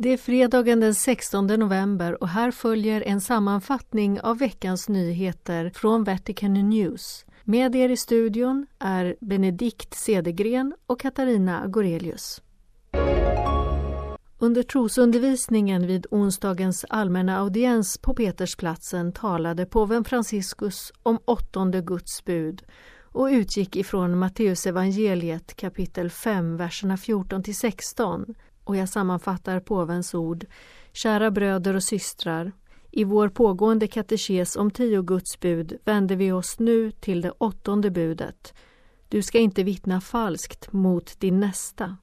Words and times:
Det 0.00 0.08
är 0.08 0.16
fredagen 0.16 0.80
den 0.80 0.94
16 0.94 1.46
november 1.46 2.22
och 2.22 2.28
här 2.28 2.50
följer 2.50 3.02
en 3.06 3.20
sammanfattning 3.20 4.20
av 4.20 4.38
veckans 4.38 4.88
nyheter 4.88 5.70
från 5.74 6.04
Vatican 6.04 6.54
News. 6.54 7.26
Med 7.44 7.76
er 7.76 7.88
i 7.88 7.96
studion 7.96 8.66
är 8.78 9.16
Benedikt 9.20 9.94
Cedergren 9.94 10.74
och 10.86 11.00
Katarina 11.00 11.66
Gorelius. 11.66 12.42
Under 14.38 14.62
trosundervisningen 14.62 15.86
vid 15.86 16.06
onsdagens 16.10 16.84
allmänna 16.88 17.38
audiens 17.38 17.98
på 17.98 18.14
Petersplatsen 18.14 19.12
talade 19.12 19.66
påven 19.66 20.04
Franciscus 20.04 20.92
om 21.02 21.18
åttonde 21.24 21.80
Guds 21.80 22.24
bud 22.24 22.62
och 23.02 23.26
utgick 23.26 23.76
ifrån 23.76 24.18
Matteusevangeliet 24.18 25.56
kapitel 25.56 26.10
5, 26.10 26.56
verserna 26.56 26.96
14 26.96 27.42
till 27.42 27.56
16 27.56 28.34
och 28.68 28.76
jag 28.76 28.88
sammanfattar 28.88 29.60
påvens 29.60 30.14
ord. 30.14 30.46
Kära 30.92 31.30
bröder 31.30 31.74
och 31.74 31.82
systrar, 31.82 32.52
i 32.90 33.04
vår 33.04 33.28
pågående 33.28 33.86
katekes 33.86 34.56
om 34.56 34.70
tio 34.70 35.02
Guds 35.02 35.40
bud 35.40 35.78
vänder 35.84 36.16
vi 36.16 36.32
oss 36.32 36.58
nu 36.58 36.90
till 36.90 37.20
det 37.20 37.30
åttonde 37.30 37.90
budet. 37.90 38.54
Du 39.08 39.22
ska 39.22 39.38
inte 39.38 39.62
vittna 39.62 40.00
falskt 40.00 40.72
mot 40.72 41.20
din 41.20 41.40
nästa. 41.40 41.96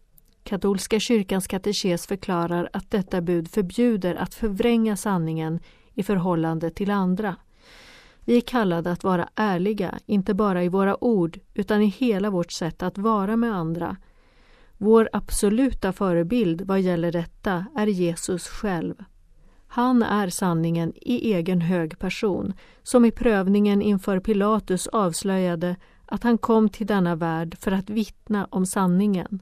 Katolska 0.44 1.00
kyrkans 1.00 1.48
katekes 1.48 2.08
förklarar 2.08 2.70
att 2.74 2.91
detta 2.91 3.22
bud 3.22 3.52
förbjuder 3.52 4.16
att 4.16 4.34
förvränga 4.34 4.98
sanningen 4.98 5.60
i 5.94 6.04
förhållande 6.04 6.70
till 6.70 6.91
andra. 6.91 7.36
Vi 8.20 8.38
är 8.38 8.41
kallade 8.41 8.91
att 8.91 9.04
vara 9.04 9.30
ärliga, 9.36 10.00
inte 10.05 10.34
bara 10.34 10.63
i 10.63 10.70
våra 10.70 11.04
ord 11.04 11.40
utan 11.54 11.82
i 11.82 11.88
hela 11.88 12.30
vårt 12.30 12.52
sätt 12.52 12.84
att 12.84 12.98
vara 12.98 13.35
med 13.35 13.55
andra. 13.55 13.98
Vår 14.77 15.09
absoluta 15.13 15.93
förebild 15.93 16.62
vad 16.62 16.81
gäller 16.81 17.12
detta 17.12 17.65
är 17.76 17.87
Jesus 17.87 18.48
själv. 18.48 18.95
Han 19.67 20.04
är 20.04 20.29
sanningen 20.29 20.93
i 20.95 21.34
egen 21.34 21.62
hög 21.62 21.99
person, 21.99 22.54
som 22.84 23.05
i 23.05 23.12
prövningen 23.12 23.82
inför 23.82 24.20
Pilatus 24.20 24.87
avslöjade 24.87 25.76
att 26.05 26.23
han 26.23 26.37
kom 26.37 26.70
till 26.70 26.87
denna 26.87 27.15
värld 27.15 27.57
för 27.59 27.71
att 27.71 27.90
vittna 27.90 28.48
om 28.51 28.65
sanningen. 28.65 29.40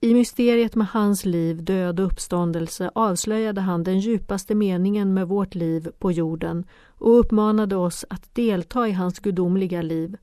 I 0.00 0.14
mysteriet 0.14 0.74
med 0.74 0.86
hans 0.86 1.24
liv, 1.24 1.64
död 1.64 2.00
och 2.00 2.06
uppståndelse 2.06 2.90
avslöjade 2.94 3.60
han 3.60 3.84
den 3.84 4.00
djupaste 4.00 4.54
meningen 4.54 5.14
med 5.14 5.28
vårt 5.28 5.54
liv 5.54 5.90
på 5.98 6.12
jorden 6.12 6.64
och 6.86 7.18
uppmanade 7.18 7.76
oss 7.76 8.04
att 8.10 8.34
delta 8.34 8.88
i 8.88 8.92
hans 8.92 9.18
gudomliga 9.18 9.82
liv. 9.82 10.16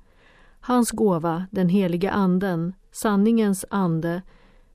Hans 0.67 0.91
gåva, 0.91 1.45
den 1.51 1.69
heliga 1.69 2.11
Anden, 2.11 2.73
sanningens 2.91 3.65
ande, 3.69 4.21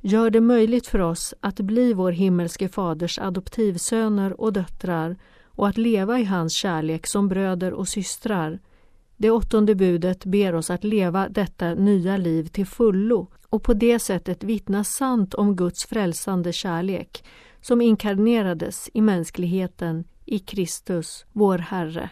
gör 0.00 0.30
det 0.30 0.40
möjligt 0.40 0.86
för 0.86 0.98
oss 0.98 1.34
att 1.40 1.60
bli 1.60 1.92
vår 1.92 2.12
himmelske 2.12 2.68
faders 2.68 3.18
adoptivsöner 3.18 4.40
och 4.40 4.52
döttrar 4.52 5.16
och 5.44 5.68
att 5.68 5.78
leva 5.78 6.18
i 6.18 6.24
hans 6.24 6.52
kärlek 6.52 7.06
som 7.06 7.28
bröder 7.28 7.72
och 7.72 7.88
systrar. 7.88 8.58
Det 9.16 9.30
åttonde 9.30 9.74
budet 9.74 10.24
ber 10.24 10.54
oss 10.54 10.70
att 10.70 10.84
leva 10.84 11.28
detta 11.28 11.74
nya 11.74 12.16
liv 12.16 12.46
till 12.46 12.66
fullo 12.66 13.26
och 13.48 13.62
på 13.62 13.74
det 13.74 13.98
sättet 13.98 14.44
vittna 14.44 14.84
sant 14.84 15.34
om 15.34 15.56
Guds 15.56 15.84
frälsande 15.84 16.52
kärlek 16.52 17.24
som 17.60 17.80
inkarnerades 17.80 18.90
i 18.94 19.00
mänskligheten 19.00 20.04
i 20.24 20.38
Kristus, 20.38 21.24
vår 21.32 21.58
Herre. 21.58 22.10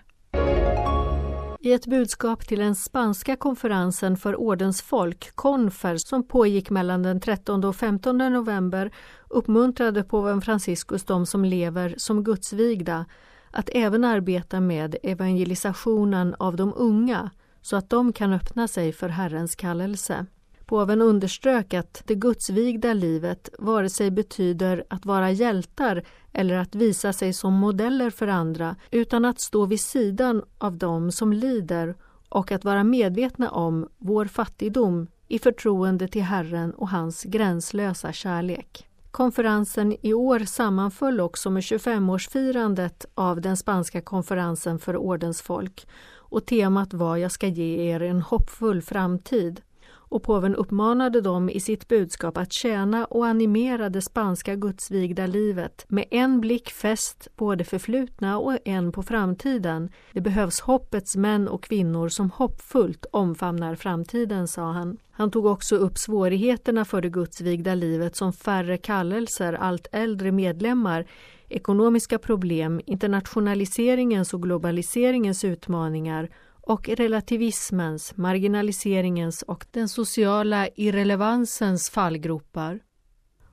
I 1.61 1.73
ett 1.73 1.87
budskap 1.87 2.47
till 2.47 2.59
den 2.59 2.75
spanska 2.75 3.37
konferensen 3.37 4.17
för 4.17 4.37
ordensfolk, 4.37 5.31
Konfer, 5.35 5.97
som 5.97 6.29
pågick 6.29 6.71
mellan 6.71 7.03
den 7.03 7.21
13 7.21 7.65
och 7.65 7.77
15 7.77 8.19
november 8.19 8.91
uppmuntrade 9.29 10.03
påven 10.05 10.41
Franciscus 10.41 11.05
de 11.05 11.27
som 11.27 11.45
lever 11.45 11.95
som 11.97 12.25
gudsvigda 12.25 13.07
att 13.51 13.71
även 13.73 14.05
arbeta 14.05 14.61
med 14.61 14.97
evangelisationen 15.03 16.35
av 16.39 16.57
de 16.57 16.73
unga 16.77 17.31
så 17.63 17.77
att 17.77 17.91
de 17.91 18.13
kan 18.13 18.33
öppna 18.33 18.69
sig 18.69 18.93
för 18.93 19.09
Herrens 19.09 19.55
kallelse. 19.57 20.27
Påven 20.69 21.03
underströk 21.03 21.75
att 21.75 22.03
det 22.07 22.15
gudsvigda 22.15 22.93
livet 22.93 23.49
vare 23.59 23.89
sig 23.89 24.11
betyder 24.11 24.85
att 24.91 25.07
vara 25.07 25.31
hjältar 25.31 26.03
eller 26.33 26.55
att 26.55 26.75
visa 26.75 27.13
sig 27.13 27.33
som 27.33 27.53
modeller 27.53 28.11
för 28.11 28.29
andra 28.29 28.77
utan 28.91 29.25
att 29.25 29.41
stå 29.41 29.67
vid 29.67 29.81
sidan 29.81 30.43
av 30.59 30.77
dem 30.77 31.13
som 31.13 31.33
lider 31.33 31.95
och 32.29 32.53
att 32.53 32.65
vara 32.65 32.85
medvetna 32.85 33.51
om 33.51 33.89
vår 33.99 34.25
fattigdom 34.25 35.07
i 35.29 35.39
förtroende 35.39 36.09
till 36.09 36.23
Herren 36.23 36.71
och 36.71 36.89
hans 36.89 37.23
gränslösa 37.23 38.13
kärlek. 38.13 38.87
Konferensen 39.11 39.97
i 40.03 40.15
år 40.15 40.39
sammanföll 40.39 41.21
också 41.21 41.51
med 41.51 41.61
25-årsfirandet 41.61 43.07
av 43.15 43.41
den 43.41 43.57
spanska 43.57 44.01
konferensen 44.01 44.79
för 44.79 44.97
ordensfolk 44.97 45.87
och 46.15 46.47
temat 46.47 46.95
var 46.95 47.17
Jag 47.17 47.33
ska 47.33 47.47
ge 47.47 47.93
er 47.95 48.03
en 48.03 48.23
hoppfull 48.23 48.83
framtid 48.83 49.61
och 50.09 50.23
påven 50.23 50.55
uppmanade 50.55 51.21
dem 51.21 51.51
i 51.51 51.61
sitt 51.61 51.89
budskap 51.89 52.37
att 52.37 52.53
tjäna 52.53 53.05
och 53.05 53.27
animera 53.27 53.89
det 53.89 54.03
spanska 54.03 54.55
gudsvigda 54.55 55.27
livet 55.27 55.85
med 55.89 56.05
en 56.11 56.41
blick 56.41 56.71
fäst 56.71 57.29
på 57.37 57.55
det 57.55 57.65
förflutna 57.65 58.39
och 58.39 58.59
en 58.65 58.93
på 58.93 59.03
framtiden. 59.03 59.91
Det 60.13 60.21
behövs 60.21 60.61
hoppets 60.61 61.17
män 61.17 61.49
och 61.49 61.63
kvinnor 61.63 62.09
som 62.09 62.31
hoppfullt 62.31 63.07
omfamnar 63.13 63.75
framtiden, 63.75 64.49
sa 64.49 64.73
han. 64.73 64.99
Han 65.11 65.31
tog 65.31 65.47
också 65.47 65.77
upp 65.77 65.99
svårigheterna 65.99 66.85
för 66.85 67.01
det 67.01 67.09
gudsvigda 67.09 67.75
livet 67.75 68.17
som 68.17 68.33
färre 68.33 68.77
kallelser, 68.77 69.53
allt 69.53 69.87
äldre 69.93 70.33
medlemmar 70.33 71.07
ekonomiska 71.49 72.19
problem, 72.19 72.81
internationaliseringens 72.87 74.35
och 74.35 74.43
globaliseringens 74.43 75.45
utmaningar 75.45 76.29
och 76.69 76.89
relativismens, 76.89 78.17
marginaliseringens 78.17 79.43
och 79.43 79.67
den 79.71 79.89
sociala 79.89 80.69
irrelevansens 80.69 81.91
fallgropar. 81.91 82.81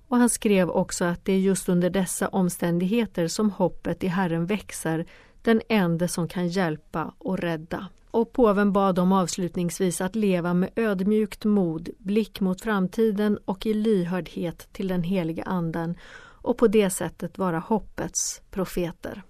Och 0.07 0.17
han 0.17 0.29
skrev 0.29 0.69
också 0.69 1.05
att 1.05 1.25
det 1.25 1.33
är 1.33 1.39
just 1.39 1.69
under 1.69 1.89
dessa 1.89 2.27
omständigheter 2.27 3.27
som 3.27 3.49
hoppet 3.49 4.03
i 4.03 4.07
Herren 4.07 4.45
växer, 4.45 5.05
den 5.41 5.61
enda 5.69 6.07
som 6.07 6.27
kan 6.27 6.47
hjälpa 6.47 7.13
och 7.17 7.37
rädda. 7.37 7.87
Och 8.11 8.33
påven 8.33 8.73
bad 8.73 8.95
dem 8.95 9.11
avslutningsvis 9.11 10.01
att 10.01 10.15
leva 10.15 10.53
med 10.53 10.69
ödmjukt 10.75 11.45
mod, 11.45 11.89
blick 11.97 12.39
mot 12.39 12.61
framtiden 12.61 13.37
och 13.45 13.65
i 13.65 13.73
lyhördhet 13.73 14.73
till 14.73 14.87
den 14.87 15.03
heliga 15.03 15.43
anden 15.43 15.97
och 16.41 16.57
på 16.57 16.67
det 16.67 16.89
sättet 16.89 17.37
vara 17.37 17.59
hoppets 17.59 18.41
profeter. 18.51 19.23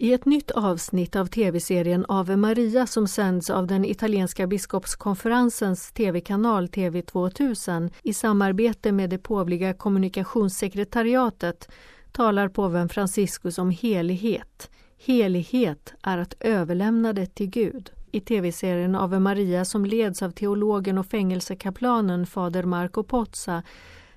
I 0.00 0.12
ett 0.12 0.24
nytt 0.24 0.50
avsnitt 0.50 1.16
av 1.16 1.26
tv-serien 1.26 2.04
Ave 2.08 2.36
Maria 2.36 2.86
som 2.86 3.08
sänds 3.08 3.50
av 3.50 3.66
den 3.66 3.84
italienska 3.84 4.46
biskopskonferensens 4.46 5.92
tv-kanal 5.92 6.66
TV2000 6.66 7.90
i 8.02 8.12
samarbete 8.12 8.92
med 8.92 9.10
det 9.10 9.18
påvliga 9.18 9.74
kommunikationssekretariatet 9.74 11.68
talar 12.12 12.48
påven 12.48 12.88
Franciscus 12.88 13.58
om 13.58 13.70
helighet. 13.70 14.70
Helighet 14.98 15.94
är 16.02 16.18
att 16.18 16.34
överlämna 16.40 17.12
det 17.12 17.26
till 17.26 17.50
Gud. 17.50 17.90
I 18.12 18.20
tv-serien 18.20 18.94
Ave 18.94 19.18
Maria 19.18 19.64
som 19.64 19.86
leds 19.86 20.22
av 20.22 20.30
teologen 20.30 20.98
och 20.98 21.06
fängelsekaplanen 21.06 22.26
fader 22.26 22.62
Marco 22.62 23.02
Pozza 23.02 23.62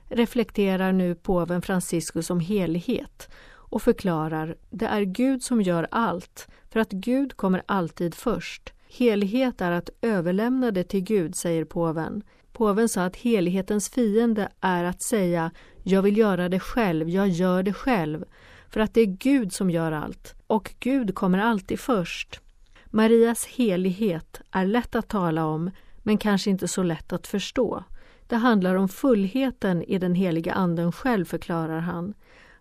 reflekterar 0.09 0.91
nu 0.91 1.15
påven 1.15 1.61
Franciscus 1.61 2.29
om 2.29 2.39
helighet 2.39 3.29
och 3.71 3.81
förklarar 3.81 4.55
det 4.69 4.85
är 4.85 5.01
Gud 5.01 5.43
som 5.43 5.61
gör 5.61 5.87
allt, 5.91 6.47
för 6.69 6.79
att 6.79 6.91
Gud 6.91 7.37
kommer 7.37 7.61
alltid 7.65 8.15
först. 8.15 8.73
Helighet 8.89 9.61
är 9.61 9.71
att 9.71 9.89
överlämna 10.01 10.71
det 10.71 10.83
till 10.83 11.01
Gud, 11.01 11.35
säger 11.35 11.65
påven. 11.65 12.23
Påven 12.51 12.89
sa 12.89 13.05
att 13.05 13.15
helighetens 13.15 13.89
fiende 13.89 14.49
är 14.61 14.83
att 14.83 15.01
säga 15.01 15.51
jag 15.83 16.01
vill 16.01 16.17
göra 16.17 16.49
det 16.49 16.59
själv, 16.59 17.09
jag 17.09 17.27
gör 17.27 17.63
det 17.63 17.73
själv, 17.73 18.25
för 18.69 18.79
att 18.79 18.93
det 18.93 19.01
är 19.01 19.05
Gud 19.05 19.53
som 19.53 19.69
gör 19.69 19.91
allt, 19.91 20.35
och 20.47 20.73
Gud 20.79 21.15
kommer 21.15 21.39
alltid 21.39 21.79
först. 21.79 22.39
Marias 22.85 23.45
helighet 23.45 24.41
är 24.51 24.65
lätt 24.65 24.95
att 24.95 25.07
tala 25.07 25.45
om, 25.45 25.71
men 25.97 26.17
kanske 26.17 26.49
inte 26.49 26.67
så 26.67 26.83
lätt 26.83 27.13
att 27.13 27.27
förstå. 27.27 27.83
Det 28.27 28.35
handlar 28.35 28.75
om 28.75 28.89
fullheten 28.89 29.83
i 29.83 29.97
den 29.97 30.15
heliga 30.15 30.53
Anden 30.53 30.91
själv, 30.91 31.25
förklarar 31.25 31.79
han. 31.79 32.13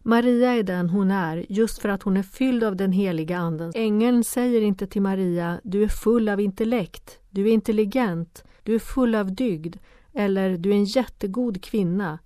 Maria 0.03 0.53
är 0.53 0.63
den 0.63 0.91
hon 0.91 1.11
är 1.11 1.47
just 1.49 1.79
för 1.79 1.89
att 1.89 2.03
hon 2.03 2.17
är 2.17 2.23
fylld 2.23 2.65
av 2.65 2.77
den 2.77 2.93
heliga 2.93 3.39
Anden. 3.39 3.73
Ängeln 3.75 4.25
säger 4.25 4.61
inte 4.61 4.87
till 4.87 5.03
Maria, 5.03 5.61
du 5.65 5.83
är 5.83 5.89
full 5.89 6.29
av 6.29 6.41
intellekt, 6.41 7.19
du 7.31 7.49
är 7.49 7.53
intelligent, 7.53 8.45
du 8.63 8.75
är 8.75 8.79
full 8.79 9.15
av 9.15 9.35
dygd 9.35 9.77
eller 10.13 10.59
du 10.59 10.71
är 10.71 10.75
en 10.75 10.85
jättegod 10.85 11.63
kvinna. 11.63 12.19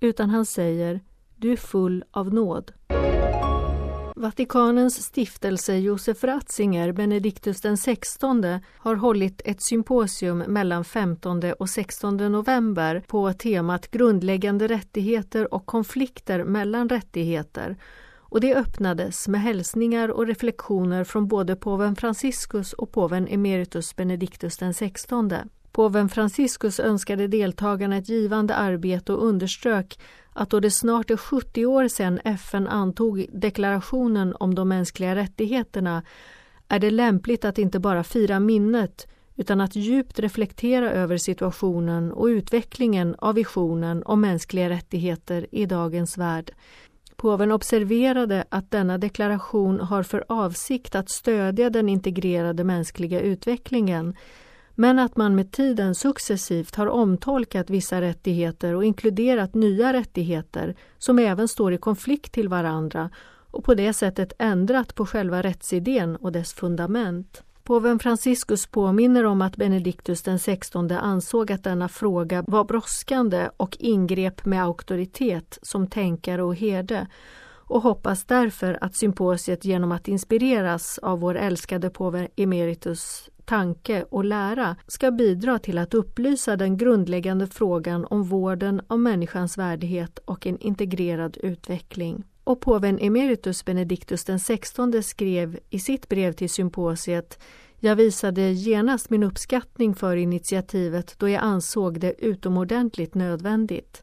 Utan 0.00 0.30
han 0.30 0.46
säger, 0.46 1.00
du 1.36 1.52
är 1.52 1.56
full 1.56 2.04
av 2.10 2.34
nåd. 2.34 2.72
Vatikanens 4.20 5.02
stiftelse 5.02 5.74
Josef 5.76 6.24
Ratzinger, 6.24 6.92
Benediktus 6.92 7.60
XVI, 7.60 8.58
har 8.76 8.94
hållit 8.94 9.42
ett 9.44 9.62
symposium 9.62 10.38
mellan 10.38 10.84
15 10.84 11.42
och 11.58 11.70
16 11.70 12.16
november 12.16 13.04
på 13.06 13.32
temat 13.32 13.90
grundläggande 13.90 14.68
rättigheter 14.68 15.54
och 15.54 15.66
konflikter 15.66 16.44
mellan 16.44 16.88
rättigheter 16.88 17.76
och 18.16 18.40
det 18.40 18.54
öppnades 18.54 19.28
med 19.28 19.40
hälsningar 19.40 20.08
och 20.08 20.26
reflektioner 20.26 21.04
från 21.04 21.28
både 21.28 21.56
påven 21.56 21.96
Franciscus 21.96 22.72
och 22.72 22.92
påven 22.92 23.28
emeritus 23.28 23.96
Benediktus 23.96 24.56
XVI. 24.56 25.38
Påven 25.72 26.08
Franciscus 26.08 26.80
önskade 26.80 27.26
deltagarna 27.26 27.96
ett 27.96 28.08
givande 28.08 28.54
arbete 28.54 29.12
och 29.12 29.24
underströk 29.26 29.98
att 30.32 30.50
då 30.50 30.60
det 30.60 30.70
snart 30.70 31.10
är 31.10 31.16
70 31.16 31.66
år 31.66 31.88
sedan 31.88 32.20
FN 32.24 32.68
antog 32.68 33.26
deklarationen 33.32 34.34
om 34.40 34.54
de 34.54 34.68
mänskliga 34.68 35.14
rättigheterna 35.14 36.02
är 36.68 36.78
det 36.78 36.90
lämpligt 36.90 37.44
att 37.44 37.58
inte 37.58 37.78
bara 37.78 38.04
fira 38.04 38.40
minnet 38.40 39.06
utan 39.36 39.60
att 39.60 39.76
djupt 39.76 40.18
reflektera 40.18 40.90
över 40.90 41.16
situationen 41.16 42.12
och 42.12 42.26
utvecklingen 42.26 43.14
av 43.18 43.34
visionen 43.34 44.02
om 44.02 44.20
mänskliga 44.20 44.68
rättigheter 44.68 45.46
i 45.52 45.66
dagens 45.66 46.18
värld. 46.18 46.52
Påven 47.16 47.52
observerade 47.52 48.44
att 48.48 48.70
denna 48.70 48.98
deklaration 48.98 49.80
har 49.80 50.02
för 50.02 50.24
avsikt 50.28 50.94
att 50.94 51.10
stödja 51.10 51.70
den 51.70 51.88
integrerade 51.88 52.64
mänskliga 52.64 53.20
utvecklingen 53.20 54.16
men 54.80 54.98
att 54.98 55.16
man 55.16 55.34
med 55.34 55.52
tiden 55.52 55.94
successivt 55.94 56.76
har 56.76 56.86
omtolkat 56.86 57.70
vissa 57.70 58.00
rättigheter 58.00 58.74
och 58.74 58.84
inkluderat 58.84 59.54
nya 59.54 59.92
rättigheter 59.92 60.74
som 60.98 61.18
även 61.18 61.48
står 61.48 61.72
i 61.72 61.78
konflikt 61.78 62.32
till 62.32 62.48
varandra 62.48 63.10
och 63.50 63.64
på 63.64 63.74
det 63.74 63.92
sättet 63.92 64.32
ändrat 64.38 64.94
på 64.94 65.06
själva 65.06 65.42
rättsidén 65.42 66.16
och 66.16 66.32
dess 66.32 66.52
fundament. 66.52 67.42
Påven 67.64 67.98
Franciscus 67.98 68.66
påminner 68.66 69.24
om 69.24 69.42
att 69.42 69.56
Benediktus 69.56 70.22
XVI 70.22 70.94
ansåg 70.94 71.52
att 71.52 71.64
denna 71.64 71.88
fråga 71.88 72.44
var 72.46 72.64
brådskande 72.64 73.48
och 73.56 73.76
ingrep 73.80 74.44
med 74.44 74.62
auktoritet 74.62 75.58
som 75.62 75.86
tänkare 75.86 76.42
och 76.42 76.56
herde 76.56 77.06
och 77.70 77.82
hoppas 77.82 78.24
därför 78.24 78.78
att 78.80 78.96
symposiet 78.96 79.64
genom 79.64 79.92
att 79.92 80.08
inspireras 80.08 80.98
av 80.98 81.20
vår 81.20 81.34
älskade 81.34 81.90
påve 81.90 82.28
emeritus 82.36 83.30
tanke 83.50 84.04
och 84.10 84.24
lära 84.24 84.76
ska 84.86 85.10
bidra 85.10 85.58
till 85.58 85.78
att 85.78 85.94
upplysa 85.94 86.56
den 86.56 86.76
grundläggande 86.76 87.46
frågan 87.46 88.06
om 88.10 88.22
vården 88.22 88.80
av 88.86 88.98
människans 88.98 89.58
värdighet 89.58 90.18
och 90.24 90.46
en 90.46 90.58
integrerad 90.58 91.36
utveckling. 91.36 92.24
Och 92.44 92.60
påven 92.60 92.98
emeritus 92.98 93.64
Benediktus 93.64 94.24
XVI 94.24 95.02
skrev 95.02 95.58
i 95.70 95.78
sitt 95.78 96.08
brev 96.08 96.32
till 96.32 96.50
symposiet 96.50 97.38
jag 97.78 97.96
visade 97.96 98.42
genast 98.50 99.10
min 99.10 99.22
uppskattning 99.22 99.94
för 99.94 100.16
initiativet 100.16 101.14
då 101.18 101.28
jag 101.28 101.42
ansåg 101.42 102.00
det 102.00 102.24
utomordentligt 102.24 103.14
nödvändigt. 103.14 104.02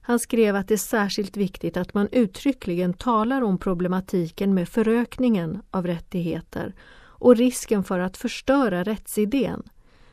Han 0.00 0.18
skrev 0.18 0.56
att 0.56 0.68
det 0.68 0.74
är 0.74 0.78
särskilt 0.78 1.36
viktigt 1.36 1.76
att 1.76 1.94
man 1.94 2.08
uttryckligen 2.12 2.94
talar 2.94 3.42
om 3.42 3.58
problematiken 3.58 4.54
med 4.54 4.68
förökningen 4.68 5.62
av 5.70 5.86
rättigheter 5.86 6.74
och 7.20 7.36
risken 7.36 7.84
för 7.84 7.98
att 7.98 8.16
förstöra 8.16 8.82
rättsidén. 8.82 9.62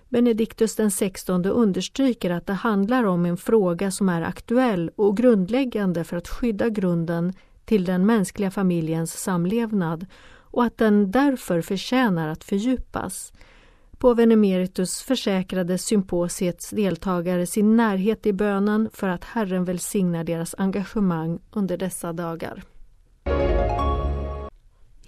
Benediktus 0.10 0.76
XVI 0.76 1.50
understryker 1.50 2.30
att 2.30 2.48
det 2.48 2.54
handlar 2.54 3.04
om 3.04 3.26
en 3.26 3.38
fråga 3.38 3.92
som 3.92 4.10
är 4.10 4.22
aktuell 4.22 4.92
och 4.96 5.18
grundläggande 5.18 6.04
för 6.04 6.18
att 6.18 6.28
skydda 6.28 6.70
grunden 6.70 7.34
till 7.66 7.86
den 7.86 8.06
mänskliga 8.06 8.52
familjens 8.52 9.14
samlevnad 9.14 10.06
och 10.30 10.64
att 10.64 10.78
den 10.78 11.12
därför 11.12 11.62
förtjänar 11.62 12.28
att 12.28 12.44
fördjupas. 12.44 13.34
Påven 13.98 14.32
emeritus 14.32 15.02
försäkrade 15.02 15.78
symposiets 15.78 16.70
deltagare 16.70 17.48
sin 17.48 17.78
närhet 17.78 18.26
i 18.26 18.34
bönen 18.34 18.90
för 18.94 19.10
att 19.10 19.24
Herren 19.24 19.66
välsignar 19.66 20.24
deras 20.24 20.56
engagemang 20.58 21.40
under 21.52 21.78
dessa 21.78 22.14
dagar. 22.14 22.64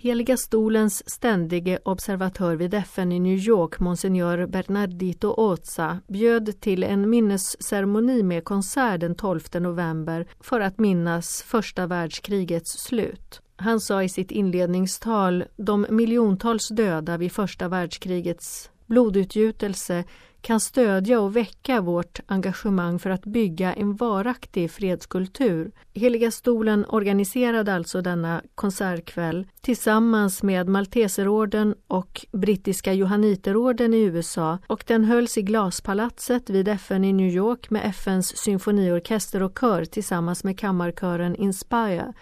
Heliga 0.01 0.37
stolens 0.37 1.09
ständige 1.09 1.79
observatör 1.83 2.55
vid 2.55 2.73
FN 2.73 3.11
i 3.11 3.19
New 3.19 3.37
York, 3.37 3.79
monsignor 3.79 4.47
Bernardito 4.47 5.33
Oza, 5.37 5.99
bjöd 6.07 6.61
till 6.61 6.83
en 6.83 7.09
minnesceremoni 7.09 8.23
med 8.23 8.43
konsert 8.43 8.99
den 8.99 9.15
12 9.15 9.41
november 9.53 10.27
för 10.39 10.59
att 10.59 10.79
minnas 10.79 11.43
första 11.43 11.87
världskrigets 11.87 12.71
slut. 12.71 13.41
Han 13.55 13.79
sa 13.79 14.03
i 14.03 14.09
sitt 14.09 14.31
inledningstal 14.31 15.43
de 15.55 15.85
miljontals 15.89 16.69
döda 16.69 17.17
vid 17.17 17.31
första 17.31 17.67
världskrigets 17.67 18.69
blodutgjutelse 18.85 20.03
kan 20.41 20.59
stödja 20.59 21.19
och 21.19 21.35
väcka 21.35 21.81
vårt 21.81 22.19
engagemang 22.25 22.99
för 22.99 23.09
att 23.09 23.25
bygga 23.25 23.73
en 23.73 23.95
varaktig 23.95 24.71
fredskultur. 24.71 25.71
Heliga 25.93 26.31
stolen 26.31 26.85
organiserade 26.85 27.73
alltså 27.73 28.01
denna 28.01 28.41
konsertkväll 28.55 29.47
tillsammans 29.61 30.43
med 30.43 30.67
Malteserorden 30.67 31.75
och 31.87 32.25
brittiska 32.31 32.93
Johanniterorden 32.93 33.93
i 33.93 34.01
USA 34.01 34.57
och 34.67 34.83
den 34.87 35.05
hölls 35.05 35.37
i 35.37 35.41
Glaspalatset 35.41 36.49
vid 36.49 36.67
FN 36.67 37.03
i 37.03 37.13
New 37.13 37.29
York 37.29 37.69
med 37.69 37.85
FNs 37.85 38.37
symfoniorkester 38.37 39.43
och 39.43 39.57
kör 39.59 39.85
tillsammans 39.85 40.43
med 40.43 40.59
kammarkören 40.59 41.35
Inspire. 41.35 42.13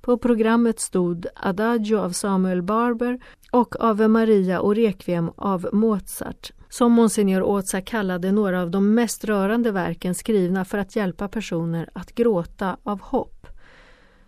På 0.00 0.18
programmet 0.18 0.80
stod 0.80 1.26
Adagio 1.34 1.96
av 1.96 2.10
Samuel 2.10 2.62
Barber 2.62 3.20
och 3.50 3.76
Ave 3.80 4.08
Maria 4.08 4.60
och 4.60 4.74
Requiem 4.74 5.30
av 5.36 5.68
Mozart 5.72 6.52
som 6.74 6.92
Monsignor 6.92 7.42
Åtsa 7.42 7.80
kallade 7.80 8.32
några 8.32 8.62
av 8.62 8.70
de 8.70 8.94
mest 8.94 9.24
rörande 9.24 9.72
verken 9.72 10.14
skrivna 10.14 10.64
för 10.64 10.78
att 10.78 10.96
hjälpa 10.96 11.28
personer 11.28 11.88
att 11.92 12.14
gråta 12.14 12.76
av 12.82 13.00
hopp. 13.00 13.46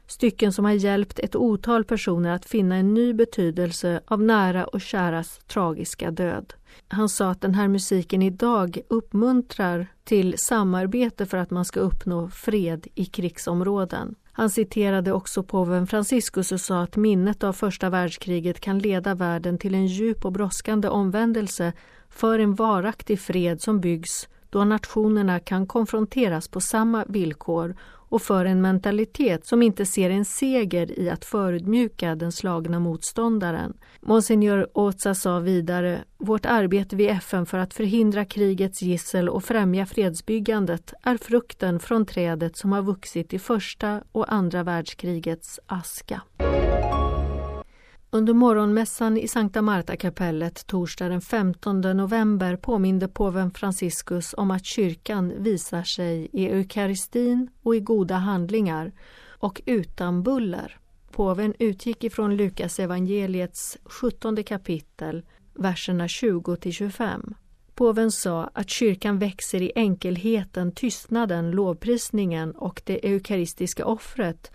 Stycken 0.07 0.53
som 0.53 0.65
har 0.65 0.73
hjälpt 0.73 1.19
ett 1.19 1.37
otal 1.37 1.85
personer 1.85 2.31
att 2.31 2.47
finna 2.47 2.77
en 2.77 2.95
ny 2.95 3.13
betydelse 3.13 4.01
av 4.07 4.23
nära 4.23 4.65
och 4.65 4.81
käras 4.81 5.41
tragiska 5.47 6.11
död. 6.11 6.53
Han 6.89 7.09
sa 7.09 7.31
att 7.31 7.41
den 7.41 7.55
här 7.55 7.69
musiken 7.69 8.23
idag 8.23 8.79
uppmuntrar 8.89 9.87
till 10.05 10.35
samarbete 10.39 11.27
för 11.27 11.39
att 11.39 11.51
man 11.51 11.65
ska 11.65 11.81
uppnå 11.81 12.29
fred 12.29 12.87
i 12.95 13.05
krigsområden. 13.05 14.15
Han 14.33 14.51
citerade 14.51 15.13
också 15.13 15.43
påven 15.43 15.87
Franciscus 15.87 16.53
och 16.53 16.61
sa 16.61 16.83
att 16.83 16.97
minnet 16.97 17.45
av 17.45 17.53
första 17.53 17.91
världskriget 17.91 18.61
kan 18.61 18.79
leda 18.79 19.15
världen 19.15 19.59
till 19.59 19.75
en 19.75 19.87
djup 19.87 20.25
och 20.25 20.33
brådskande 20.33 20.89
omvändelse 20.89 21.73
för 22.09 22.39
en 22.39 22.55
varaktig 22.55 23.21
fred 23.21 23.63
som 23.63 23.81
byggs 23.81 24.29
då 24.51 24.65
nationerna 24.65 25.41
kan 25.41 25.67
konfronteras 25.67 26.49
på 26.49 26.61
samma 26.61 27.05
villkor 27.05 27.77
och 28.17 28.23
för 28.23 28.45
en 28.45 28.61
mentalitet 28.61 29.47
som 29.47 29.63
inte 29.63 29.87
ser 29.87 30.11
en 30.11 30.25
seger 30.25 30.99
i 30.99 31.11
att 31.11 31.25
förödmjuka 31.25 32.15
den 32.15 32.33
slagna 32.33 32.81
motståndaren. 32.81 33.77
Monsignor 34.01 34.69
Oza 34.73 35.15
sa 35.15 35.39
vidare, 35.39 36.05
vårt 36.19 36.47
arbete 36.47 36.97
vid 36.97 37.11
FN 37.11 37.47
för 37.47 37.59
att 37.59 37.75
förhindra 37.75 38.25
krigets 38.25 38.83
gissel 38.83 39.29
och 39.29 39.45
främja 39.45 39.87
fredsbyggandet 39.87 40.93
är 41.03 41.17
frukten 41.17 41.81
från 41.81 42.07
trädet 42.07 42.57
som 42.57 42.73
har 42.73 42.83
vuxit 42.83 43.35
i 43.35 43.39
första 43.39 44.03
och 44.13 44.33
andra 44.33 44.63
världskrigets 44.63 45.61
aska. 45.67 46.23
Under 48.17 48.35
morgonmässan 48.35 49.17
i 49.17 49.29
Sankta 49.29 49.63
Marta-kapellet 49.63 50.67
torsdag 50.67 51.09
den 51.09 51.21
15 51.21 51.81
november 51.81 52.57
påminde 52.57 53.09
påven 53.09 53.51
Franciscus 53.51 54.35
om 54.37 54.51
att 54.51 54.65
kyrkan 54.65 55.33
visar 55.39 55.83
sig 55.83 56.29
i 56.33 56.47
eukaristin 56.47 57.51
och 57.63 57.77
i 57.77 57.81
goda 57.81 58.15
handlingar 58.15 58.93
och 59.29 59.63
utan 59.67 60.23
buller. 60.23 60.79
Påven 61.11 61.55
utgick 61.59 62.05
ifrån 62.05 62.37
Lukas 62.37 62.79
evangeliets 62.81 63.79
17 63.85 64.45
kapitel, 64.45 65.27
verserna 65.55 66.09
20 66.09 66.57
25. 66.73 67.35
Påven 67.75 68.11
sa 68.13 68.51
att 68.53 68.71
kyrkan 68.71 69.19
växer 69.19 69.63
i 69.63 69.73
enkelheten, 69.75 70.73
tystnaden, 70.73 71.51
lovprisningen 71.51 72.53
och 72.53 72.83
det 72.85 73.09
eukaristiska 73.09 73.87
offret 73.87 74.53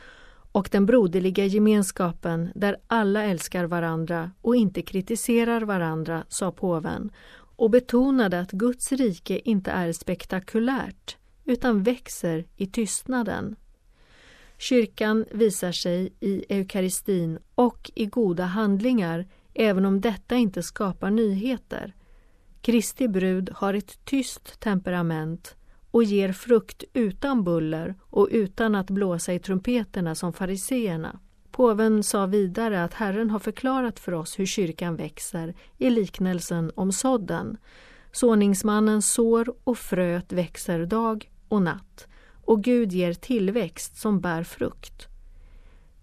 och 0.51 0.70
den 0.72 0.86
broderliga 0.86 1.46
gemenskapen 1.46 2.50
där 2.55 2.77
alla 2.88 3.24
älskar 3.24 3.65
varandra 3.65 4.31
och 4.41 4.55
inte 4.55 4.81
kritiserar 4.81 5.62
varandra, 5.62 6.24
sa 6.29 6.51
påven 6.51 7.12
och 7.55 7.70
betonade 7.70 8.39
att 8.39 8.51
Guds 8.51 8.91
rike 8.91 9.50
inte 9.50 9.72
är 9.72 9.91
spektakulärt 9.91 11.17
utan 11.46 11.84
växer 11.84 12.46
i 12.58 12.67
tystnaden. 12.67 13.55
Kyrkan 14.58 15.25
visar 15.31 15.72
sig 15.72 16.13
i 16.20 16.46
eukaristin 16.50 17.39
och 17.55 17.91
i 17.96 18.05
goda 18.05 18.43
handlingar 18.43 19.27
även 19.53 19.86
om 19.86 20.01
detta 20.01 20.36
inte 20.36 20.63
skapar 20.63 21.10
nyheter. 21.10 21.96
Kristi 22.62 23.08
brud 23.08 23.50
har 23.53 23.74
ett 23.74 24.05
tyst 24.05 24.60
temperament 24.60 25.55
och 25.92 26.04
ger 26.04 26.34
frukt 26.34 26.84
utan 26.94 27.44
buller 27.44 27.96
och 28.02 28.28
utan 28.32 28.76
att 28.76 28.90
blåsa 28.90 29.34
i 29.34 29.40
trumpeterna 29.40 30.16
som 30.16 30.34
fariseerna. 30.34 31.20
Påven 31.52 32.04
sa 32.04 32.26
vidare 32.26 32.84
att 32.84 32.94
Herren 32.94 33.30
har 33.30 33.40
förklarat 33.40 34.00
för 34.00 34.12
oss 34.12 34.40
hur 34.40 34.46
kyrkan 34.46 34.96
växer 34.96 35.54
i 35.78 35.90
liknelsen 35.90 36.72
om 36.76 36.92
sådden. 36.92 37.58
Såningsmannen 38.12 39.02
sår 39.02 39.54
och 39.64 39.78
fröet 39.78 40.34
växer 40.34 40.86
dag 40.86 41.32
och 41.48 41.62
natt 41.62 42.08
och 42.46 42.64
Gud 42.64 42.92
ger 42.92 43.14
tillväxt 43.14 43.96
som 43.96 44.22
bär 44.22 44.44
frukt. 44.44 45.11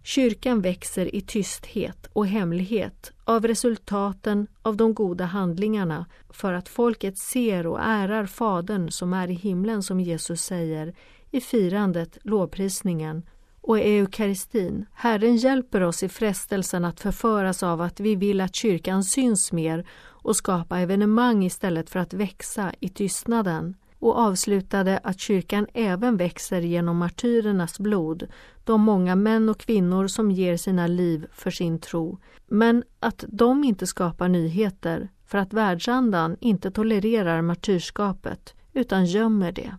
Kyrkan 0.09 0.61
växer 0.61 1.15
i 1.15 1.21
tysthet 1.21 2.09
och 2.13 2.27
hemlighet 2.27 3.13
av 3.25 3.47
resultaten 3.47 4.47
av 4.63 4.77
de 4.77 4.95
goda 4.95 5.25
handlingarna 5.25 6.07
för 6.31 6.53
att 6.53 6.69
folket 6.69 7.19
ser 7.19 7.67
och 7.67 7.81
ärar 7.81 8.27
Fadern 8.27 8.91
som 8.91 9.13
är 9.13 9.29
i 9.29 9.35
himlen 9.35 9.83
som 9.83 10.01
Jesus 10.01 10.43
säger 10.43 10.95
i 11.31 11.41
firandet, 11.41 12.19
lovprisningen 12.23 13.23
och 13.61 13.79
eukaristin. 13.79 14.87
Herren 14.93 15.37
hjälper 15.37 15.81
oss 15.81 16.03
i 16.03 16.09
frestelsen 16.09 16.85
att 16.85 17.01
förföras 17.01 17.63
av 17.63 17.81
att 17.81 18.01
vi 18.01 18.15
vill 18.15 18.41
att 18.41 18.55
kyrkan 18.55 19.05
syns 19.05 19.53
mer 19.53 19.87
och 20.05 20.37
skapa 20.37 20.79
evenemang 20.79 21.45
istället 21.45 21.91
för 21.91 21.99
att 21.99 22.15
växa 22.15 22.73
i 22.81 22.89
tystnaden 22.89 23.75
och 23.99 24.19
avslutade 24.19 25.01
att 25.03 25.21
kyrkan 25.21 25.67
även 25.75 26.17
växer 26.17 26.61
genom 26.61 26.97
martyrernas 26.97 27.79
blod, 27.79 28.27
de 28.65 28.81
många 28.81 29.17
män 29.17 29.49
och 29.49 29.59
kvinnor 29.61 30.07
som 30.07 30.31
ger 30.31 30.57
sina 30.57 30.87
liv 30.87 31.27
för 31.33 31.51
sin 31.51 31.79
tro, 31.79 32.19
men 32.47 32.85
att 33.01 33.25
de 33.29 33.65
inte 33.65 33.87
skapar 33.87 34.29
nyheter 34.29 35.09
för 35.27 35.39
att 35.39 35.53
världsandan 35.53 36.37
inte 36.41 36.71
tolererar 36.71 37.43
martyrskapet 37.43 38.55
utan 38.73 39.07
gömmer 39.07 39.53
det. 39.53 39.77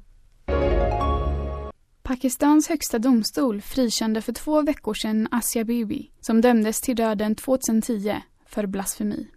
Pakistans 2.04 2.70
högsta 2.70 3.00
domstol 3.00 3.62
frikände 3.62 4.22
för 4.22 4.34
två 4.34 4.62
veckor 4.62 4.94
sedan 4.94 5.28
Asia 5.32 5.64
Bibi 5.64 6.12
som 6.22 6.42
dömdes 6.42 6.82
till 6.82 6.96
döden 6.96 7.36
2010 7.36 8.16
för 8.46 8.66
blasfemi. 8.66 9.28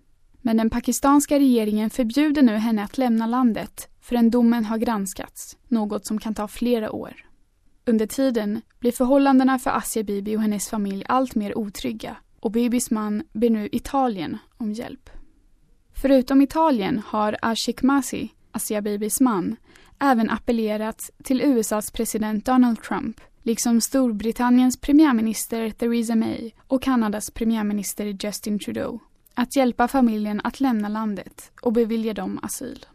Men 0.42 0.56
den 0.56 0.70
pakistanska 0.70 1.38
regeringen 1.38 1.90
förbjuder 1.90 2.42
nu 2.42 2.56
henne 2.56 2.84
att 2.84 2.98
lämna 2.98 3.26
landet 3.26 3.88
förrän 4.00 4.30
domen 4.30 4.64
har 4.64 4.78
granskats, 4.78 5.56
något 5.68 6.06
som 6.06 6.18
kan 6.18 6.34
ta 6.34 6.48
flera 6.48 6.92
år. 6.92 7.14
Under 7.86 8.06
tiden 8.06 8.60
blir 8.78 8.92
förhållandena 8.92 9.58
för 9.58 9.70
Asia 9.70 10.02
Bibi 10.02 10.36
och 10.36 10.42
hennes 10.42 10.68
familj 10.68 11.04
allt 11.08 11.34
mer 11.34 11.58
otrygga 11.58 12.16
och 12.40 12.50
Bibis 12.50 12.90
man 12.90 13.22
ber 13.32 13.50
nu 13.50 13.68
Italien 13.72 14.38
om 14.56 14.72
hjälp. 14.72 15.10
Förutom 15.94 16.42
Italien 16.42 17.02
har 17.06 17.36
Ashik 17.42 17.82
Masi, 17.82 18.28
Asia 18.52 18.82
Bibis 18.82 19.20
man, 19.20 19.56
även 19.98 20.30
appellerat 20.30 21.10
till 21.24 21.40
USAs 21.40 21.90
president 21.90 22.44
Donald 22.44 22.82
Trump 22.82 23.20
liksom 23.42 23.80
Storbritanniens 23.80 24.80
premiärminister 24.80 25.70
Theresa 25.70 26.14
May 26.14 26.50
och 26.66 26.82
Kanadas 26.82 27.30
premiärminister 27.30 28.04
Justin 28.20 28.58
Trudeau 28.58 29.00
att 29.34 29.56
hjälpa 29.56 29.88
familjen 29.88 30.40
att 30.44 30.60
lämna 30.60 30.88
landet 30.88 31.52
och 31.60 31.72
bevilja 31.72 32.14
dem 32.14 32.40
asyl. 32.42 32.86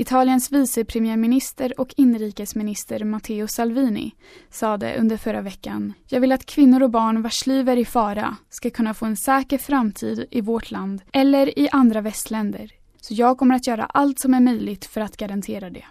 Italiens 0.00 0.52
vicepremiärminister 0.52 1.80
och 1.80 1.94
inrikesminister 1.96 3.04
Matteo 3.04 3.48
Salvini 3.48 4.14
sade 4.50 4.96
under 4.98 5.16
förra 5.16 5.40
veckan 5.40 5.92
Jag 6.08 6.20
vill 6.20 6.32
att 6.32 6.46
kvinnor 6.46 6.82
och 6.82 6.90
barn 6.90 7.22
vars 7.22 7.46
liv 7.46 7.68
är 7.68 7.76
i 7.76 7.84
fara 7.84 8.36
ska 8.50 8.70
kunna 8.70 8.94
få 8.94 9.06
en 9.06 9.16
säker 9.16 9.58
framtid 9.58 10.26
i 10.30 10.40
vårt 10.40 10.70
land 10.70 11.02
eller 11.12 11.58
i 11.58 11.68
andra 11.72 12.00
västländer. 12.00 12.72
Så 13.00 13.14
jag 13.14 13.38
kommer 13.38 13.54
att 13.54 13.66
göra 13.66 13.84
allt 13.84 14.20
som 14.20 14.34
är 14.34 14.40
möjligt 14.40 14.84
för 14.84 15.00
att 15.00 15.16
garantera 15.16 15.70
det. 15.70 15.84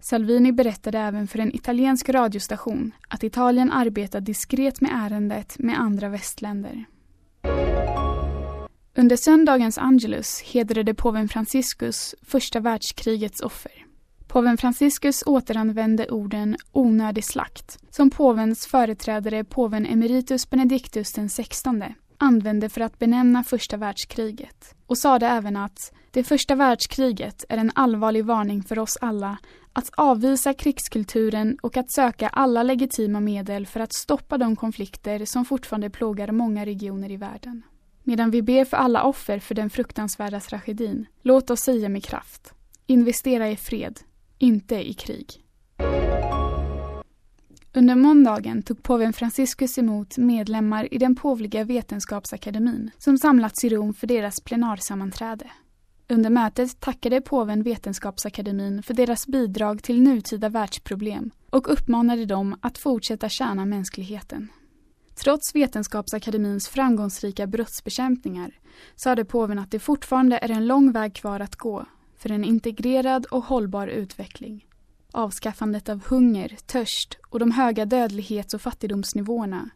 Salvini 0.00 0.52
berättade 0.52 0.98
även 0.98 1.28
för 1.28 1.38
en 1.38 1.54
italiensk 1.54 2.08
radiostation 2.08 2.92
att 3.08 3.24
Italien 3.24 3.72
arbetar 3.72 4.20
diskret 4.20 4.80
med 4.80 4.90
ärendet 4.94 5.58
med 5.58 5.80
andra 5.80 6.08
västländer. 6.08 6.84
Under 8.98 9.16
söndagens 9.16 9.78
Angelus 9.78 10.42
hedrade 10.42 10.94
påven 10.94 11.28
Franciscus 11.28 12.14
första 12.22 12.60
världskrigets 12.60 13.40
offer. 13.40 13.72
Påven 14.26 14.56
Franciscus 14.56 15.22
återanvände 15.26 16.08
orden 16.10 16.56
onödig 16.72 17.24
slakt 17.24 17.78
som 17.90 18.10
påvens 18.10 18.66
företrädare 18.66 19.44
påven 19.44 19.86
emeritus 19.86 20.50
Benedictus 20.50 21.12
XVI 21.12 21.94
använde 22.18 22.68
för 22.68 22.80
att 22.80 22.98
benämna 22.98 23.44
första 23.44 23.76
världskriget 23.76 24.74
och 24.86 24.98
sade 24.98 25.26
även 25.26 25.56
att 25.56 25.92
det 26.10 26.24
första 26.24 26.54
världskriget 26.54 27.44
är 27.48 27.58
en 27.58 27.72
allvarlig 27.74 28.24
varning 28.24 28.62
för 28.62 28.78
oss 28.78 28.98
alla 29.00 29.38
att 29.72 29.90
avvisa 29.96 30.54
krigskulturen 30.54 31.58
och 31.62 31.76
att 31.76 31.92
söka 31.92 32.28
alla 32.28 32.62
legitima 32.62 33.20
medel 33.20 33.66
för 33.66 33.80
att 33.80 33.94
stoppa 33.94 34.38
de 34.38 34.56
konflikter 34.56 35.24
som 35.24 35.44
fortfarande 35.44 35.90
plågar 35.90 36.32
många 36.32 36.66
regioner 36.66 37.10
i 37.10 37.16
världen. 37.16 37.62
Medan 38.08 38.30
vi 38.30 38.42
ber 38.42 38.64
för 38.64 38.76
alla 38.76 39.02
offer 39.02 39.38
för 39.38 39.54
den 39.54 39.70
fruktansvärda 39.70 40.40
tragedin, 40.40 41.06
låt 41.22 41.50
oss 41.50 41.60
säga 41.60 41.88
med 41.88 42.04
kraft. 42.04 42.52
Investera 42.86 43.50
i 43.50 43.56
fred, 43.56 44.00
inte 44.38 44.90
i 44.90 44.94
krig. 44.94 45.44
Under 47.72 47.94
måndagen 47.94 48.62
tog 48.62 48.82
påven 48.82 49.12
Franciscus 49.12 49.78
emot 49.78 50.18
medlemmar 50.18 50.94
i 50.94 50.98
den 50.98 51.16
påvliga 51.16 51.64
vetenskapsakademin 51.64 52.90
som 52.98 53.18
samlats 53.18 53.64
i 53.64 53.68
Rom 53.68 53.94
för 53.94 54.06
deras 54.06 54.40
plenarsammanträde. 54.40 55.50
Under 56.08 56.30
mötet 56.30 56.80
tackade 56.80 57.20
påven 57.20 57.62
Vetenskapsakademin 57.62 58.82
för 58.82 58.94
deras 58.94 59.26
bidrag 59.26 59.82
till 59.82 60.02
nutida 60.02 60.48
världsproblem 60.48 61.30
och 61.50 61.72
uppmanade 61.72 62.24
dem 62.24 62.56
att 62.60 62.78
fortsätta 62.78 63.28
tjäna 63.28 63.64
mänskligheten. 63.64 64.48
Trots 65.18 65.54
Vetenskapsakademins 65.54 66.68
framgångsrika 66.68 67.46
brottsbekämpningar 67.46 68.58
sade 68.96 69.24
påven 69.24 69.58
att 69.58 69.70
det 69.70 69.78
fortfarande 69.78 70.38
är 70.38 70.50
en 70.50 70.66
lång 70.66 70.92
väg 70.92 71.14
kvar 71.14 71.40
att 71.40 71.56
gå 71.56 71.86
för 72.16 72.32
en 72.32 72.44
integrerad 72.44 73.26
och 73.26 73.44
hållbar 73.44 73.88
utveckling. 73.88 74.66
Avskaffandet 75.12 75.88
av 75.88 76.06
hunger, 76.06 76.56
törst 76.66 77.18
och 77.28 77.38
de 77.38 77.50
höga 77.50 77.84
dödlighets 77.84 78.54
och 78.54 78.60
fattigdomsnivåerna 78.60 79.70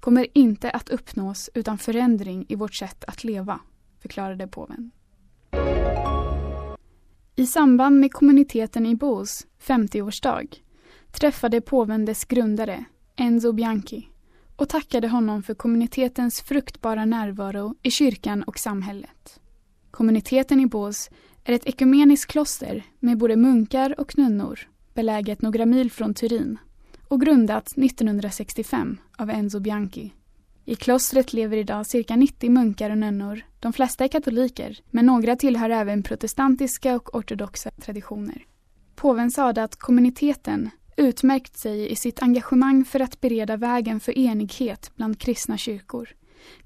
kommer 0.00 0.26
inte 0.34 0.70
att 0.70 0.88
uppnås 0.88 1.50
utan 1.54 1.78
förändring 1.78 2.46
i 2.48 2.54
vårt 2.54 2.74
sätt 2.74 3.04
att 3.04 3.24
leva, 3.24 3.60
förklarade 4.02 4.46
påven. 4.46 4.90
I 7.36 7.46
samband 7.46 8.00
med 8.00 8.12
kommuniteten 8.12 8.86
i 8.86 8.96
Bos 8.96 9.46
50-årsdag 9.62 10.54
träffade 11.10 11.60
påven 11.60 12.04
dess 12.04 12.24
grundare, 12.24 12.84
Enzo 13.16 13.52
Bianchi, 13.52 14.08
och 14.58 14.68
tackade 14.68 15.08
honom 15.08 15.42
för 15.42 15.54
kommunitetens 15.54 16.40
fruktbara 16.40 17.04
närvaro 17.04 17.74
i 17.82 17.90
kyrkan 17.90 18.42
och 18.42 18.58
samhället. 18.58 19.40
Kommuniteten 19.90 20.60
i 20.60 20.66
Bås 20.66 21.10
är 21.44 21.52
ett 21.52 21.66
ekumeniskt 21.66 22.30
kloster 22.30 22.82
med 22.98 23.18
både 23.18 23.36
munkar 23.36 24.00
och 24.00 24.18
nunnor 24.18 24.60
beläget 24.94 25.42
några 25.42 25.66
mil 25.66 25.90
från 25.90 26.14
Turin 26.14 26.58
och 27.08 27.20
grundat 27.20 27.66
1965 27.76 28.98
av 29.18 29.30
Enzo 29.30 29.60
Bianchi. 29.60 30.12
I 30.64 30.74
klostret 30.74 31.32
lever 31.32 31.56
idag 31.56 31.86
cirka 31.86 32.16
90 32.16 32.50
munkar 32.50 32.90
och 32.90 32.98
nunnor. 32.98 33.40
De 33.60 33.72
flesta 33.72 34.04
är 34.04 34.08
katoliker, 34.08 34.78
men 34.90 35.06
några 35.06 35.36
tillhör 35.36 35.70
även 35.70 36.02
protestantiska 36.02 36.96
och 36.96 37.14
ortodoxa 37.14 37.70
traditioner. 37.70 38.44
Påven 38.94 39.30
sade 39.30 39.62
att 39.62 39.76
kommuniteten 39.76 40.70
utmärkt 40.98 41.56
sig 41.56 41.90
i 41.92 41.96
sitt 41.96 42.22
engagemang 42.22 42.84
för 42.84 43.00
att 43.00 43.20
bereda 43.20 43.56
vägen 43.56 44.00
för 44.00 44.18
enighet 44.18 44.90
bland 44.96 45.18
kristna 45.18 45.56
kyrkor, 45.58 46.08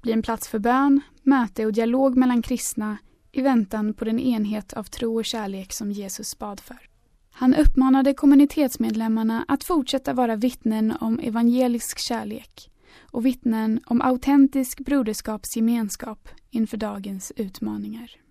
bli 0.01 0.11
en 0.11 0.21
plats 0.21 0.47
för 0.47 0.59
bön, 0.59 1.01
möte 1.23 1.65
och 1.65 1.73
dialog 1.73 2.17
mellan 2.17 2.41
kristna 2.41 2.97
i 3.31 3.41
väntan 3.41 3.93
på 3.93 4.05
den 4.05 4.19
enhet 4.19 4.73
av 4.73 4.83
tro 4.83 5.15
och 5.15 5.25
kärlek 5.25 5.73
som 5.73 5.91
Jesus 5.91 6.39
bad 6.39 6.59
för. 6.59 6.89
Han 7.31 7.55
uppmanade 7.55 8.13
kommunitetsmedlemmarna 8.13 9.45
att 9.47 9.63
fortsätta 9.63 10.13
vara 10.13 10.35
vittnen 10.35 10.93
om 10.99 11.19
evangelisk 11.19 11.99
kärlek 11.99 12.69
och 13.01 13.25
vittnen 13.25 13.79
om 13.85 14.01
autentisk 14.01 14.79
broderskapsgemenskap 14.79 16.29
inför 16.51 16.77
dagens 16.77 17.31
utmaningar. 17.35 18.22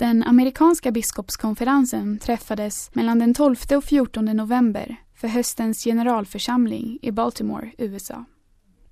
Den 0.00 0.22
amerikanska 0.22 0.90
biskopskonferensen 0.90 2.18
träffades 2.18 2.94
mellan 2.94 3.18
den 3.18 3.34
12 3.34 3.56
och 3.76 3.84
14 3.84 4.24
november 4.24 4.96
för 5.14 5.28
höstens 5.28 5.84
generalförsamling 5.84 6.98
i 7.02 7.10
Baltimore, 7.10 7.70
USA. 7.78 8.24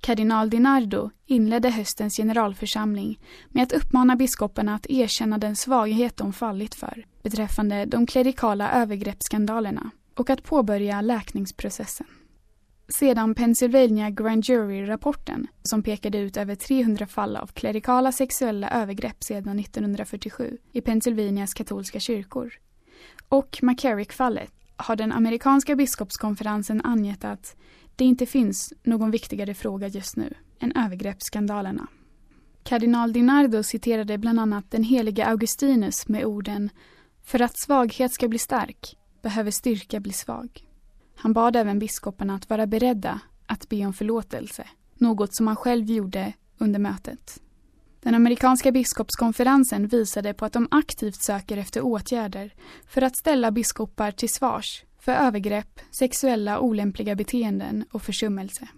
Kardinal 0.00 0.50
DiNardo 0.50 1.10
inledde 1.26 1.70
höstens 1.70 2.16
generalförsamling 2.16 3.20
med 3.48 3.62
att 3.62 3.72
uppmana 3.72 4.16
biskoparna 4.16 4.74
att 4.74 4.86
erkänna 4.90 5.38
den 5.38 5.56
svaghet 5.56 6.16
de 6.16 6.32
fallit 6.32 6.74
för 6.74 7.06
beträffande 7.22 7.84
de 7.84 8.06
klerikala 8.06 8.70
övergreppsskandalerna 8.70 9.90
och 10.14 10.30
att 10.30 10.42
påbörja 10.42 11.00
läkningsprocessen. 11.00 12.06
Sedan 12.90 13.34
Pennsylvania 13.34 14.10
Grand 14.10 14.44
Jury-rapporten 14.44 15.46
som 15.62 15.82
pekade 15.82 16.18
ut 16.18 16.36
över 16.36 16.54
300 16.54 17.06
fall 17.06 17.36
av 17.36 17.46
klerikala 17.46 18.12
sexuella 18.12 18.70
övergrepp 18.70 19.24
sedan 19.24 19.58
1947 19.58 20.58
i 20.72 20.80
Pennsylvanias 20.80 21.54
katolska 21.54 22.00
kyrkor. 22.00 22.52
Och 23.28 23.58
McCarrick-fallet 23.62 24.52
har 24.76 24.96
den 24.96 25.12
amerikanska 25.12 25.76
biskopskonferensen 25.76 26.80
angett 26.84 27.24
att 27.24 27.56
det 27.96 28.04
inte 28.04 28.26
finns 28.26 28.72
någon 28.82 29.10
viktigare 29.10 29.54
fråga 29.54 29.88
just 29.88 30.16
nu 30.16 30.34
än 30.60 30.72
övergreppsskandalerna. 30.76 31.86
Kardinal 32.62 33.12
Dinardo 33.12 33.62
citerade 33.62 34.18
bland 34.18 34.40
annat 34.40 34.70
den 34.70 34.82
helige 34.82 35.26
Augustinus 35.26 36.08
med 36.08 36.24
orden 36.24 36.70
För 37.24 37.42
att 37.42 37.58
svaghet 37.58 38.12
ska 38.12 38.28
bli 38.28 38.38
stark 38.38 38.96
behöver 39.22 39.50
styrka 39.50 40.00
bli 40.00 40.12
svag. 40.12 40.67
Han 41.20 41.32
bad 41.32 41.56
även 41.56 41.78
biskoparna 41.78 42.34
att 42.34 42.50
vara 42.50 42.66
beredda 42.66 43.20
att 43.46 43.68
be 43.68 43.86
om 43.86 43.92
förlåtelse, 43.92 44.66
något 44.94 45.34
som 45.34 45.46
han 45.46 45.56
själv 45.56 45.90
gjorde 45.90 46.32
under 46.58 46.78
mötet. 46.78 47.40
Den 48.00 48.14
amerikanska 48.14 48.72
biskopskonferensen 48.72 49.86
visade 49.86 50.34
på 50.34 50.44
att 50.44 50.52
de 50.52 50.68
aktivt 50.70 51.22
söker 51.22 51.56
efter 51.56 51.80
åtgärder 51.80 52.54
för 52.88 53.02
att 53.02 53.16
ställa 53.16 53.50
biskopar 53.50 54.10
till 54.10 54.28
svars 54.28 54.84
för 54.98 55.12
övergrepp, 55.12 55.80
sexuella 55.90 56.60
olämpliga 56.60 57.14
beteenden 57.14 57.84
och 57.90 58.02
försummelse. 58.02 58.68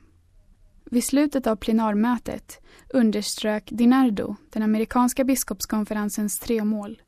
Vid 0.85 1.05
slutet 1.05 1.47
av 1.47 1.57
plenarmötet 1.57 2.61
underströk 2.89 3.69
Dinardo 3.71 4.37
den 4.51 4.63
amerikanska 4.63 5.25
biskopskonferensens 5.25 6.39
tre 6.39 6.65
mål. 6.65 7.03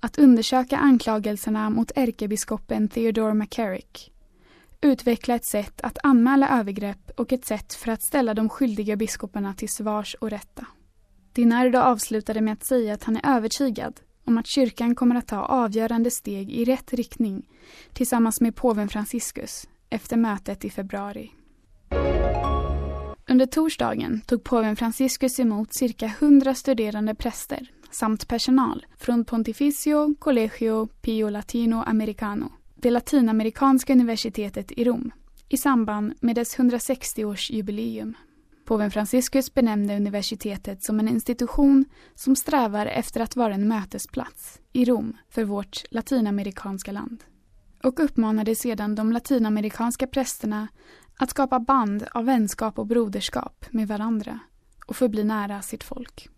Att 0.00 0.18
undersöka 0.18 0.76
anklagelserna 0.76 1.70
mot 1.70 1.92
ärkebiskopen 1.94 2.88
Theodore 2.88 3.34
McCarrick, 3.34 4.12
utveckla 4.82 5.34
ett 5.34 5.44
sätt 5.44 5.80
att 5.80 5.98
anmäla 6.02 6.60
övergrepp 6.60 7.10
och 7.16 7.32
ett 7.32 7.44
sätt 7.44 7.74
för 7.74 7.92
att 7.92 8.02
ställa 8.02 8.34
de 8.34 8.48
skyldiga 8.48 8.96
biskoparna 8.96 9.54
till 9.54 9.68
svars 9.68 10.16
och 10.20 10.30
rätta. 10.30 10.66
Dinardo 11.32 11.78
avslutade 11.78 12.40
med 12.40 12.52
att 12.52 12.64
säga 12.64 12.94
att 12.94 13.04
han 13.04 13.16
är 13.16 13.36
övertygad 13.36 14.00
om 14.24 14.38
att 14.38 14.46
kyrkan 14.46 14.94
kommer 14.94 15.16
att 15.16 15.26
ta 15.28 15.38
avgörande 15.38 16.10
steg 16.10 16.52
i 16.52 16.64
rätt 16.64 16.92
riktning 16.92 17.48
tillsammans 17.92 18.40
med 18.40 18.56
påven 18.56 18.88
Franciscus 18.88 19.68
efter 19.90 20.16
mötet 20.16 20.64
i 20.64 20.70
februari. 20.70 21.30
Under 23.28 23.46
torsdagen 23.46 24.20
tog 24.20 24.44
påven 24.44 24.76
Franciscus 24.76 25.40
emot 25.40 25.74
cirka 25.74 26.06
100 26.06 26.54
studerande 26.54 27.14
präster 27.14 27.70
samt 27.90 28.28
personal 28.28 28.86
från 28.96 29.24
Pontificio 29.24 30.14
Collegio 30.14 30.86
Pio 30.86 31.28
Latino 31.28 31.82
Americano, 31.86 32.52
det 32.82 32.90
latinamerikanska 32.90 33.92
universitetet 33.92 34.72
i 34.72 34.84
Rom, 34.84 35.10
i 35.48 35.56
samband 35.56 36.14
med 36.20 36.34
dess 36.34 36.56
160-årsjubileum. 36.56 38.14
Påven 38.64 38.90
Franciscus 38.90 39.54
benämnde 39.54 39.96
universitetet 39.96 40.82
som 40.82 41.00
en 41.00 41.08
institution 41.08 41.84
som 42.14 42.36
strävar 42.36 42.86
efter 42.86 43.20
att 43.20 43.36
vara 43.36 43.54
en 43.54 43.68
mötesplats 43.68 44.60
i 44.72 44.84
Rom 44.84 45.16
för 45.30 45.44
vårt 45.44 45.82
latinamerikanska 45.90 46.92
land 46.92 47.24
och 47.82 48.00
uppmanade 48.00 48.54
sedan 48.54 48.94
de 48.94 49.12
latinamerikanska 49.12 50.06
prästerna 50.06 50.68
att 51.18 51.30
skapa 51.30 51.60
band 51.60 52.06
av 52.14 52.24
vänskap 52.24 52.78
och 52.78 52.86
broderskap 52.86 53.66
med 53.70 53.88
varandra 53.88 54.38
och 54.86 54.96
förbli 54.96 55.24
nära 55.24 55.62
sitt 55.62 55.84
folk. 55.84 56.28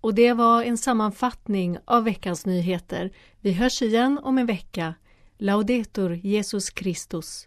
Och 0.00 0.14
det 0.14 0.32
var 0.32 0.62
en 0.62 0.78
sammanfattning 0.78 1.78
av 1.84 2.04
veckans 2.04 2.46
nyheter. 2.46 3.12
Vi 3.40 3.52
hörs 3.52 3.82
igen 3.82 4.18
om 4.22 4.38
en 4.38 4.46
vecka. 4.46 4.94
Laudetur 5.38 6.20
Jesus 6.22 6.70
Christus. 6.74 7.46